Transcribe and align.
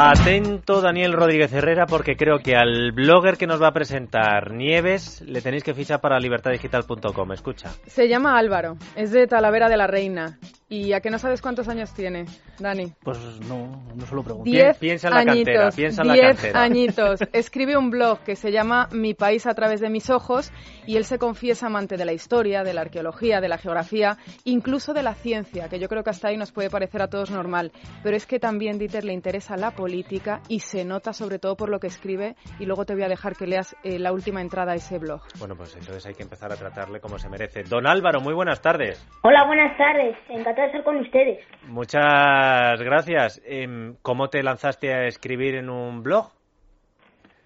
Atento 0.00 0.80
Daniel 0.80 1.12
Rodríguez 1.12 1.52
Herrera 1.52 1.86
porque 1.86 2.14
creo 2.14 2.38
que 2.38 2.54
al 2.54 2.92
blogger 2.92 3.36
que 3.36 3.48
nos 3.48 3.60
va 3.60 3.68
a 3.68 3.72
presentar 3.72 4.52
Nieves 4.52 5.22
le 5.22 5.42
tenéis 5.42 5.64
que 5.64 5.74
fichar 5.74 6.00
para 6.00 6.20
libertaddigital.com. 6.20 7.32
Escucha. 7.32 7.70
Se 7.84 8.06
llama 8.08 8.38
Álvaro, 8.38 8.76
es 8.94 9.10
de 9.10 9.26
Talavera 9.26 9.68
de 9.68 9.76
la 9.76 9.88
Reina. 9.88 10.38
¿Y 10.70 10.92
a 10.92 11.00
qué 11.00 11.08
no 11.10 11.18
sabes 11.18 11.40
cuántos 11.40 11.66
años 11.68 11.94
tiene, 11.94 12.26
Dani? 12.58 12.92
Pues 13.02 13.18
no, 13.48 13.82
no 13.94 14.06
se 14.06 14.14
lo 14.14 14.22
pregunto. 14.22 14.50
Diez 14.50 14.76
piensa 14.76 15.08
en 15.08 15.14
la 15.14 15.20
añitos, 15.20 15.54
cantera, 15.54 15.70
piensa 15.70 16.02
en 16.02 16.08
la 16.08 16.14
diez 16.14 16.26
cantera. 16.26 16.62
añitos. 16.62 17.20
Escribe 17.32 17.76
un 17.78 17.90
blog 17.90 18.18
que 18.20 18.36
se 18.36 18.52
llama 18.52 18.86
Mi 18.92 19.14
país 19.14 19.46
a 19.46 19.54
través 19.54 19.80
de 19.80 19.88
mis 19.88 20.10
ojos 20.10 20.52
y 20.86 20.96
él 20.96 21.04
se 21.04 21.18
confiesa 21.18 21.66
amante 21.68 21.96
de 21.96 22.04
la 22.04 22.12
historia, 22.12 22.64
de 22.64 22.74
la 22.74 22.82
arqueología, 22.82 23.40
de 23.40 23.48
la 23.48 23.56
geografía, 23.56 24.18
incluso 24.44 24.92
de 24.92 25.02
la 25.02 25.14
ciencia, 25.14 25.70
que 25.70 25.78
yo 25.78 25.88
creo 25.88 26.04
que 26.04 26.10
hasta 26.10 26.28
ahí 26.28 26.36
nos 26.36 26.52
puede 26.52 26.68
parecer 26.68 27.00
a 27.00 27.08
todos 27.08 27.30
normal. 27.30 27.72
Pero 28.02 28.14
es 28.14 28.26
que 28.26 28.38
también, 28.38 28.78
Dieter, 28.78 29.04
le 29.04 29.14
interesa 29.14 29.56
la 29.56 29.70
política 29.70 30.42
y 30.48 30.60
se 30.60 30.84
nota 30.84 31.14
sobre 31.14 31.38
todo 31.38 31.56
por 31.56 31.70
lo 31.70 31.80
que 31.80 31.86
escribe 31.86 32.36
y 32.58 32.66
luego 32.66 32.84
te 32.84 32.92
voy 32.92 33.04
a 33.04 33.08
dejar 33.08 33.36
que 33.36 33.46
leas 33.46 33.74
eh, 33.84 33.98
la 33.98 34.12
última 34.12 34.42
entrada 34.42 34.72
a 34.72 34.74
ese 34.74 34.98
blog. 34.98 35.22
Bueno, 35.38 35.54
pues 35.56 35.74
entonces 35.76 36.04
hay 36.04 36.14
que 36.14 36.24
empezar 36.24 36.52
a 36.52 36.56
tratarle 36.56 37.00
como 37.00 37.18
se 37.18 37.30
merece. 37.30 37.62
Don 37.62 37.86
Álvaro, 37.86 38.20
muy 38.20 38.34
buenas 38.34 38.60
tardes. 38.60 39.02
Hola, 39.22 39.46
buenas 39.46 39.74
tardes. 39.78 40.14
Encantado 40.28 40.57
de 40.62 40.66
estar 40.66 40.84
con 40.84 40.96
ustedes. 40.96 41.38
Muchas 41.68 42.80
gracias. 42.82 43.42
Em, 43.46 43.96
¿Cómo 44.02 44.28
te 44.28 44.42
lanzaste 44.42 44.92
a 44.92 45.06
escribir 45.06 45.54
en 45.54 45.70
un 45.70 46.02
blog? 46.02 46.32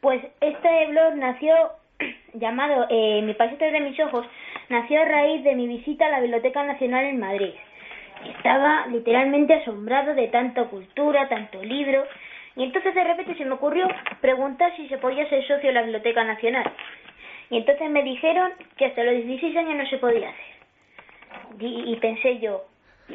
Pues 0.01 0.23
este 0.41 0.87
blog 0.89 1.15
nació 1.17 1.55
llamado 2.35 2.87
eh, 2.91 3.23
Mi 3.23 3.35
país 3.35 3.59
de 3.59 3.81
mis 3.81 3.99
ojos, 4.01 4.27
nació 4.69 5.03
a 5.03 5.05
raíz 5.05 5.45
de 5.45 5.55
mi 5.55 5.69
visita 5.69 6.07
a 6.07 6.11
la 6.11 6.21
Biblioteca 6.21 6.63
Nacional 6.65 7.05
en 7.05 7.21
Madrid. 7.21 7.53
Estaba 8.37 8.87
literalmente 8.87 9.55
asombrado 9.55 10.15
de 10.15 10.29
tanta 10.29 10.65
cultura, 10.65 11.29
tanto 11.29 11.63
libro, 11.63 12.05
y 12.57 12.65
entonces 12.65 12.95
de 12.95 13.05
repente 13.05 13.35
se 13.37 13.45
me 13.45 13.55
ocurrió 13.55 13.89
preguntar 14.21 14.75
si 14.77 14.89
se 14.89 14.99
podía 14.99 15.29
ser 15.29 15.43
socio 15.43 15.69
de 15.69 15.73
la 15.73 15.83
Biblioteca 15.83 16.23
Nacional. 16.25 16.71
Y 17.51 17.59
entonces 17.59 17.91
me 17.91 18.03
dijeron 18.03 18.53
que 18.77 18.87
hasta 18.87 19.05
los 19.05 19.15
16 19.15 19.57
años 19.57 19.77
no 19.77 19.87
se 19.87 19.99
podía 19.99 20.29
hacer. 20.29 20.53
Y, 21.61 21.93
y 21.93 21.97
pensé 21.97 22.39
yo, 22.39 22.65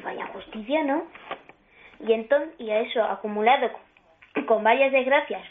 vaya 0.03 0.27
justicia, 0.27 0.83
¿no? 0.83 1.03
Y 1.99 2.13
entonces, 2.13 2.49
y 2.59 2.69
a 2.69 2.79
eso 2.81 3.03
acumulado 3.03 3.71
con, 4.45 4.63
varias 4.63 4.91
desgracias 4.91 5.41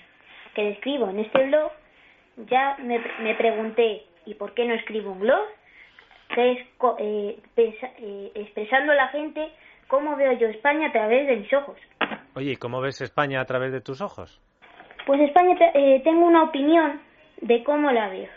que 0.55 0.65
describo 0.65 1.11
en 1.11 1.19
este 1.20 1.45
blog, 1.47 1.73
ya 2.48 2.77
me, 2.78 3.01
me 3.20 3.34
pregunté, 3.34 4.05
¿y 4.27 4.34
por 4.34 4.55
qué 4.55 4.65
no 4.65 4.75
escribo 4.75 5.12
un 5.12 5.20
blog? 5.20 5.45
Que 6.34 6.53
es 6.53 6.59
eh, 6.98 7.39
pensa- 7.55 7.93
eh, 7.98 8.33
expresando 8.34 8.93
a 8.93 8.97
la 8.97 9.09
gente 9.09 9.48
cómo 9.89 10.17
veo 10.17 10.33
yo 10.33 10.48
España 10.48 10.89
a 10.89 10.93
través 10.93 11.27
de 11.27 11.37
mis 11.37 11.53
ojos. 11.53 11.77
Oye, 12.34 12.53
¿y 12.53 12.56
cómo 12.56 12.81
ves 12.81 13.00
España 13.00 13.41
a 13.41 13.45
través 13.47 13.73
de 13.73 13.81
tus 13.81 14.00
ojos? 14.00 14.41
Pues 15.06 15.21
España 15.21 15.56
eh, 15.75 16.00
tengo 16.05 16.27
una 16.27 16.43
opinión 16.45 17.00
de 17.41 17.62
cómo 17.65 17.91
la 17.91 18.09
veo. 18.09 18.28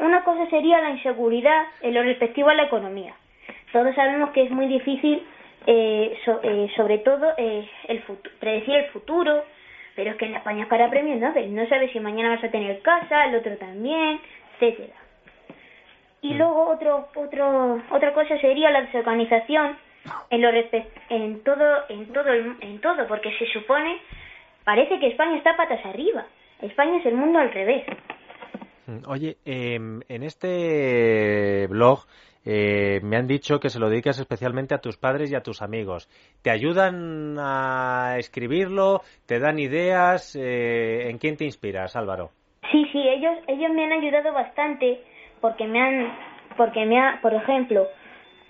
Una 0.00 0.24
cosa 0.24 0.48
sería 0.50 0.80
la 0.80 0.90
inseguridad 0.90 1.64
en 1.80 1.94
lo 1.94 2.02
respectivo 2.02 2.48
a 2.48 2.54
la 2.54 2.64
economía. 2.64 3.14
Todos 3.72 3.94
sabemos 3.94 4.30
que 4.30 4.42
es 4.42 4.50
muy 4.50 4.66
difícil, 4.66 5.22
eh, 5.66 6.18
so- 6.24 6.40
eh, 6.42 6.70
sobre 6.76 6.98
todo, 6.98 7.32
eh, 7.38 7.68
el 7.88 8.02
predecir 8.40 8.74
el 8.76 8.86
futuro, 8.90 9.44
pero 9.96 10.10
es 10.10 10.16
que 10.16 10.26
en 10.26 10.34
España 10.36 10.64
es 10.64 10.68
cara 10.68 10.90
premio 10.90 11.16
Nobel. 11.16 11.54
No 11.54 11.66
sabes 11.68 11.90
si 11.92 12.00
mañana 12.00 12.30
vas 12.30 12.44
a 12.44 12.50
tener 12.50 12.80
casa, 12.82 13.26
el 13.26 13.36
otro 13.36 13.56
también, 13.56 14.20
etcétera. 14.54 14.94
Y 16.22 16.34
luego 16.34 16.68
otro, 16.68 17.08
otro, 17.16 17.82
otra 17.90 18.12
cosa 18.14 18.38
sería 18.38 18.70
la 18.70 18.82
desorganización 18.82 19.76
en 20.30 20.40
lo 20.42 20.50
en 21.10 21.40
todo, 21.42 21.84
en 21.88 22.12
todo, 22.12 22.28
el- 22.32 22.56
en 22.60 22.80
todo, 22.80 23.06
porque 23.08 23.32
se 23.38 23.46
supone, 23.46 23.98
parece 24.64 24.98
que 25.00 25.08
España 25.08 25.36
está 25.36 25.56
patas 25.56 25.84
arriba. 25.84 26.24
España 26.60 26.98
es 26.98 27.06
el 27.06 27.14
mundo 27.14 27.38
al 27.40 27.52
revés. 27.52 27.84
Mm, 28.86 29.08
Oye, 29.08 29.36
em, 29.44 30.00
en 30.08 30.22
este 30.22 31.66
blog 31.68 32.00
eh, 32.44 33.00
me 33.02 33.16
han 33.16 33.26
dicho 33.26 33.60
que 33.60 33.68
se 33.68 33.78
lo 33.78 33.88
dedicas 33.88 34.18
especialmente 34.18 34.74
a 34.74 34.80
tus 34.80 34.96
padres 34.96 35.30
y 35.30 35.34
a 35.34 35.42
tus 35.42 35.62
amigos. 35.62 36.08
¿Te 36.42 36.50
ayudan 36.50 37.36
a 37.38 38.16
escribirlo? 38.18 39.02
¿Te 39.26 39.38
dan 39.38 39.58
ideas? 39.58 40.36
Eh, 40.36 41.08
¿En 41.08 41.18
quién 41.18 41.36
te 41.36 41.44
inspiras, 41.44 41.94
Álvaro? 41.94 42.30
Sí, 42.70 42.86
sí, 42.92 42.98
ellos, 42.98 43.38
ellos 43.46 43.70
me 43.72 43.84
han 43.84 43.92
ayudado 43.92 44.32
bastante 44.32 45.00
porque 45.40 45.66
me 45.66 45.80
han, 45.80 46.16
porque 46.56 46.84
me 46.84 46.98
ha, 46.98 47.20
por 47.22 47.34
ejemplo, 47.34 47.86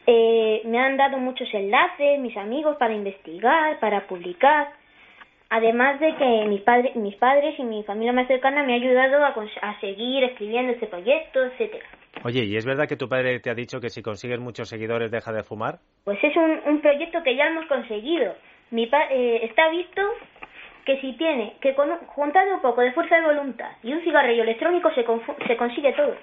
eh, 0.06 0.62
me 0.64 0.78
han 0.78 0.96
dado 0.96 1.18
muchos 1.18 1.52
enlaces, 1.52 2.18
mis 2.18 2.36
amigos, 2.36 2.76
para 2.76 2.94
investigar, 2.94 3.78
para 3.78 4.06
publicar. 4.06 4.68
Además 5.50 6.00
de 6.00 6.14
que 6.16 6.46
mis 6.46 6.62
padres, 6.62 6.96
mis 6.96 7.16
padres 7.16 7.58
y 7.58 7.62
mi 7.62 7.82
familia 7.84 8.14
más 8.14 8.26
cercana 8.26 8.62
me 8.62 8.74
han 8.74 8.82
ayudado 8.82 9.22
a, 9.22 9.34
a 9.60 9.80
seguir 9.80 10.24
escribiendo 10.24 10.72
este 10.72 10.86
proyecto, 10.86 11.44
etcétera. 11.44 11.84
Oye, 12.24 12.44
¿y 12.44 12.56
es 12.56 12.64
verdad 12.64 12.86
que 12.88 12.96
tu 12.96 13.08
padre 13.08 13.40
te 13.40 13.50
ha 13.50 13.54
dicho 13.54 13.80
que 13.80 13.88
si 13.90 14.02
consigues 14.02 14.38
muchos 14.40 14.68
seguidores 14.68 15.10
deja 15.10 15.32
de 15.32 15.42
fumar? 15.42 15.78
Pues 16.04 16.18
es 16.22 16.36
un, 16.36 16.60
un 16.66 16.80
proyecto 16.80 17.22
que 17.22 17.36
ya 17.36 17.46
hemos 17.48 17.66
conseguido. 17.66 18.34
Mi 18.70 18.86
pa- 18.86 19.08
eh, 19.10 19.44
está 19.44 19.68
visto 19.70 20.00
que 20.84 21.00
si 21.00 21.12
tiene 21.16 21.56
que 21.60 21.74
con, 21.74 21.90
un- 21.90 21.98
juntando 22.06 22.54
un 22.56 22.60
poco 22.62 22.80
de 22.80 22.92
fuerza 22.92 23.16
de 23.16 23.22
voluntad 23.22 23.70
y 23.82 23.92
un 23.92 24.02
cigarrillo 24.02 24.42
electrónico 24.42 24.90
se, 24.94 25.04
se 25.46 25.56
consigue 25.56 25.92
todo. 25.94 26.14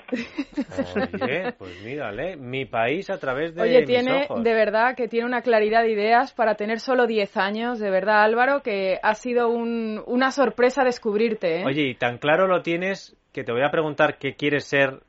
Oye, 0.96 1.54
pues 1.58 1.80
mírale, 1.80 2.36
mi 2.36 2.66
país 2.66 3.10
a 3.10 3.20
través 3.20 3.56
de 3.56 3.62
Oye, 3.62 3.80
mis 3.80 3.88
tiene 3.88 4.24
ojos. 4.26 4.44
de 4.44 4.54
verdad 4.54 4.96
que 4.96 5.08
tiene 5.08 5.26
una 5.26 5.42
claridad 5.42 5.84
de 5.84 5.92
ideas 5.92 6.34
para 6.34 6.56
tener 6.56 6.80
solo 6.80 7.08
10 7.08 7.38
años, 7.38 7.80
de 7.80 7.90
verdad 7.90 8.24
Álvaro, 8.24 8.62
que 8.62 9.00
ha 9.02 9.14
sido 9.16 9.50
un- 9.50 10.02
una 10.08 10.32
sorpresa 10.32 10.84
descubrirte. 10.84 11.62
¿eh? 11.62 11.66
Oye, 11.66 11.84
y 11.84 11.96
tan 11.96 12.18
claro 12.18 12.48
lo 12.48 12.62
tienes 12.62 13.16
que 13.34 13.44
te 13.44 13.52
voy 13.52 13.62
a 13.64 13.72
preguntar 13.72 14.18
qué 14.18 14.36
quieres 14.36 14.66
ser, 14.66 15.00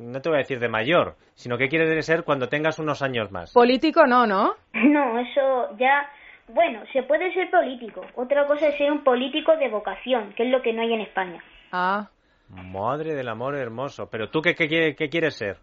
no 0.00 0.20
te 0.20 0.28
voy 0.28 0.36
a 0.36 0.38
decir 0.38 0.58
de 0.58 0.68
mayor, 0.68 1.14
sino 1.34 1.56
qué 1.58 1.68
quieres 1.68 2.04
ser 2.06 2.24
cuando 2.24 2.48
tengas 2.48 2.78
unos 2.78 3.02
años 3.02 3.30
más. 3.30 3.52
Político 3.52 4.06
no, 4.06 4.26
¿no? 4.26 4.54
No, 4.72 5.18
eso 5.18 5.76
ya... 5.78 6.08
Bueno, 6.48 6.82
se 6.92 7.04
puede 7.04 7.32
ser 7.32 7.48
político. 7.50 8.04
Otra 8.16 8.44
cosa 8.46 8.66
es 8.68 8.76
ser 8.76 8.90
un 8.90 9.04
político 9.04 9.56
de 9.56 9.68
vocación, 9.68 10.32
que 10.34 10.42
es 10.44 10.50
lo 10.50 10.60
que 10.62 10.72
no 10.72 10.82
hay 10.82 10.92
en 10.94 11.00
España. 11.02 11.40
Ah, 11.70 12.08
Madre 12.48 13.14
del 13.14 13.28
amor 13.28 13.54
hermoso. 13.54 14.08
Pero 14.10 14.30
tú 14.30 14.42
qué, 14.42 14.54
qué, 14.56 14.66
qué- 14.68 14.96
qué 14.96 15.08
quieres 15.08 15.36
ser? 15.36 15.58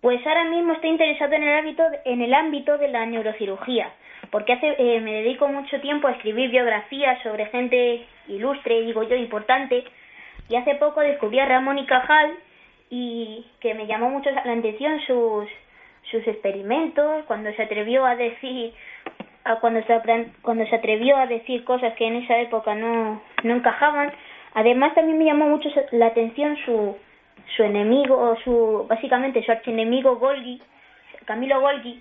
Pues 0.00 0.26
ahora 0.26 0.44
mismo 0.48 0.72
estoy 0.72 0.90
interesado 0.90 1.32
en 1.34 1.42
el 1.42 1.58
ámbito, 1.58 1.82
en 2.06 2.22
el 2.22 2.32
ámbito 2.34 2.78
de 2.78 2.88
la 2.88 3.04
neurocirugía, 3.06 3.92
porque 4.30 4.54
hace, 4.54 4.74
eh, 4.78 5.00
me 5.00 5.12
dedico 5.22 5.46
mucho 5.48 5.80
tiempo 5.80 6.08
a 6.08 6.12
escribir 6.12 6.50
biografías 6.50 7.22
sobre 7.22 7.46
gente 7.46 8.04
ilustre, 8.26 8.80
digo 8.80 9.02
yo, 9.04 9.14
importante, 9.14 9.84
y 10.48 10.56
hace 10.56 10.74
poco 10.76 11.00
descubrí 11.02 11.38
a 11.38 11.46
Ramón 11.46 11.78
y 11.78 11.86
Cajal 11.86 12.32
y 12.94 13.46
que 13.60 13.72
me 13.72 13.86
llamó 13.86 14.10
mucho 14.10 14.28
la 14.30 14.52
atención 14.52 15.00
sus, 15.06 15.48
sus 16.10 16.28
experimentos, 16.28 17.24
cuando 17.24 17.50
se 17.54 17.62
atrevió 17.62 18.04
a 18.04 18.16
decir 18.16 18.74
a 19.44 19.56
cuando 19.60 19.82
se 19.84 19.98
cuando 20.42 20.66
se 20.66 20.76
atrevió 20.76 21.16
a 21.16 21.26
decir 21.26 21.64
cosas 21.64 21.94
que 21.94 22.06
en 22.06 22.16
esa 22.16 22.38
época 22.38 22.74
no, 22.74 23.22
no 23.44 23.54
encajaban. 23.54 24.12
Además 24.52 24.94
también 24.94 25.16
me 25.16 25.24
llamó 25.24 25.48
mucho 25.48 25.70
la 25.92 26.08
atención 26.08 26.58
su 26.66 26.94
su 27.56 27.62
enemigo, 27.62 28.36
su 28.44 28.84
básicamente 28.86 29.42
su 29.42 29.52
archienemigo 29.52 30.16
Golgi, 30.16 30.60
Camilo 31.24 31.62
Golgi, 31.62 31.98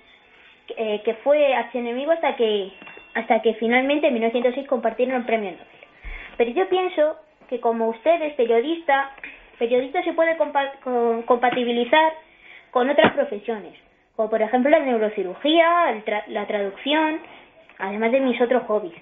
eh, 0.76 1.02
que 1.06 1.14
fue 1.24 1.56
archienemigo 1.56 2.12
hasta 2.12 2.36
que 2.36 2.70
hasta 3.14 3.42
que 3.42 3.54
finalmente 3.54 4.08
en 4.08 4.14
1906 4.16 4.68
compartieron 4.68 5.16
el 5.16 5.26
premio 5.26 5.52
Nobel. 5.52 5.68
Pero 6.36 6.52
yo 6.52 6.68
pienso 6.68 7.16
que 7.48 7.62
como 7.62 7.88
usted 7.88 8.22
es 8.24 8.36
periodista, 9.62 10.02
se 10.04 10.14
puede 10.14 10.36
compa- 10.40 10.74
co- 10.84 11.24
compatibilizar 11.28 12.14
con 12.72 12.90
otras 12.90 13.14
profesiones, 13.14 13.78
como 14.16 14.28
por 14.32 14.42
ejemplo 14.42 14.72
la 14.72 14.80
neurocirugía, 14.80 15.92
el 15.92 16.04
tra- 16.04 16.26
la 16.28 16.48
traducción, 16.48 17.20
además 17.78 18.12
de 18.12 18.22
mis 18.22 18.42
otros 18.42 18.64
hobbies. 18.64 18.96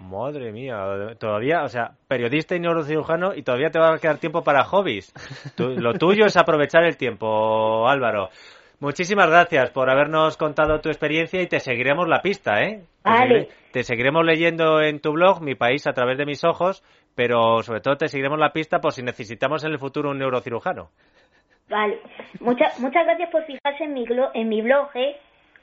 Madre 0.00 0.50
mía, 0.52 0.76
todavía, 1.18 1.62
o 1.62 1.68
sea, 1.68 1.90
periodista 2.08 2.56
y 2.56 2.60
neurocirujano 2.60 3.34
y 3.34 3.42
todavía 3.42 3.70
te 3.70 3.78
va 3.78 3.94
a 3.94 3.98
quedar 3.98 4.18
tiempo 4.18 4.42
para 4.42 4.64
hobbies. 4.64 5.12
Tú- 5.56 5.74
lo 5.78 5.94
tuyo 5.94 6.26
es 6.26 6.36
aprovechar 6.36 6.82
el 6.84 6.96
tiempo, 6.96 7.88
Álvaro. 7.88 8.30
Muchísimas 8.80 9.28
gracias 9.28 9.70
por 9.70 9.90
habernos 9.90 10.36
contado 10.36 10.80
tu 10.80 10.88
experiencia 10.88 11.42
y 11.42 11.48
te 11.48 11.58
seguiremos 11.58 12.06
la 12.06 12.22
pista, 12.22 12.62
¿eh? 12.62 12.84
Te, 13.02 13.10
Vale. 13.10 13.20
seguire- 13.40 13.48
te 13.72 13.82
seguiremos 13.82 14.24
leyendo 14.24 14.80
en 14.80 15.00
tu 15.00 15.12
blog, 15.12 15.42
Mi 15.42 15.56
País 15.56 15.86
a 15.88 15.92
través 15.92 16.16
de 16.16 16.24
mis 16.26 16.44
ojos, 16.44 16.84
pero 17.16 17.62
sobre 17.62 17.80
todo 17.80 17.96
te 17.96 18.06
seguiremos 18.08 18.38
la 18.38 18.52
pista 18.52 18.78
por 18.80 18.92
si 18.92 19.02
necesitamos 19.02 19.64
en 19.64 19.72
el 19.72 19.78
futuro 19.80 20.10
un 20.10 20.18
neurocirujano. 20.18 20.90
Vale. 21.68 21.98
Muchas 22.40 22.78
muchas 22.80 23.04
gracias 23.04 23.30
por 23.30 23.44
fijarse 23.44 23.84
en 23.84 23.94
mi, 23.94 24.04
en 24.34 24.48
mi 24.48 24.62
blog, 24.62 24.88
¿eh? 24.94 25.16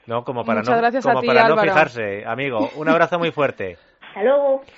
No, 0.06 0.22
como 0.22 0.44
para 0.44 0.60
Muchas 0.60 0.76
no, 0.76 1.10
como 1.10 1.20
ti, 1.20 1.26
para 1.26 1.48
no 1.48 1.56
fijarse, 1.56 2.24
amigo. 2.26 2.68
Un 2.76 2.88
abrazo 2.88 3.18
muy 3.18 3.32
fuerte. 3.32 3.76
Hasta 4.08 4.22
luego. 4.22 4.62